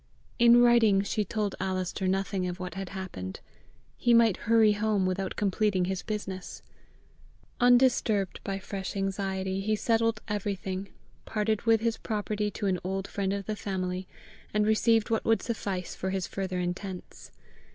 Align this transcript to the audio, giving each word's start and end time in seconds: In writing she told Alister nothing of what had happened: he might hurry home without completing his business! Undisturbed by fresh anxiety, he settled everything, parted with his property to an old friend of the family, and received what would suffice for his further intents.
In 0.39 0.59
writing 0.63 1.03
she 1.03 1.23
told 1.23 1.53
Alister 1.59 2.07
nothing 2.07 2.47
of 2.47 2.59
what 2.59 2.73
had 2.73 2.89
happened: 2.89 3.39
he 3.97 4.15
might 4.15 4.35
hurry 4.47 4.71
home 4.71 5.05
without 5.05 5.35
completing 5.35 5.85
his 5.85 6.01
business! 6.01 6.63
Undisturbed 7.59 8.39
by 8.43 8.57
fresh 8.57 8.95
anxiety, 8.95 9.61
he 9.61 9.75
settled 9.75 10.19
everything, 10.27 10.89
parted 11.25 11.61
with 11.67 11.81
his 11.81 11.97
property 11.97 12.49
to 12.49 12.65
an 12.65 12.79
old 12.83 13.07
friend 13.07 13.31
of 13.31 13.45
the 13.45 13.55
family, 13.55 14.07
and 14.55 14.65
received 14.65 15.11
what 15.11 15.23
would 15.23 15.43
suffice 15.43 15.93
for 15.93 16.09
his 16.09 16.25
further 16.25 16.57
intents. 16.59 17.29